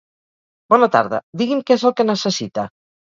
[0.73, 2.67] Bona tarda, digui'm què és el que necessita.